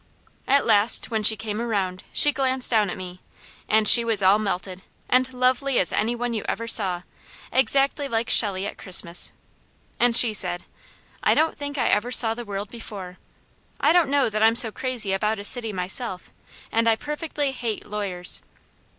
At 0.47 0.65
last 0.65 1.11
when 1.11 1.21
she 1.21 1.35
came 1.37 1.61
around, 1.61 2.01
she 2.11 2.31
glanced 2.31 2.71
down 2.71 2.89
at 2.89 2.97
me, 2.97 3.21
and 3.69 3.87
she 3.87 4.03
was 4.03 4.23
all 4.23 4.39
melted, 4.39 4.81
and 5.07 5.31
lovely 5.31 5.77
as 5.77 5.93
any 5.93 6.15
one 6.15 6.33
you 6.33 6.43
ever 6.49 6.67
saw, 6.67 7.03
exactly 7.51 8.07
like 8.07 8.27
Shelley 8.27 8.65
at 8.65 8.79
Christmas, 8.79 9.31
and 9.99 10.17
she 10.17 10.33
said: 10.33 10.63
"I 11.21 11.35
don't 11.35 11.55
think 11.55 11.77
I 11.77 11.87
ever 11.87 12.11
saw 12.11 12.33
the 12.33 12.45
world 12.45 12.71
before. 12.71 13.19
I 13.79 13.93
don't 13.93 14.09
know 14.09 14.27
that 14.27 14.41
I'm 14.41 14.55
so 14.55 14.71
crazy 14.71 15.13
about 15.13 15.37
a 15.37 15.43
city 15.43 15.71
myself, 15.71 16.31
and 16.71 16.87
I 16.89 16.95
perfectly 16.95 17.51
hate 17.51 17.85
lawyers. 17.85 18.41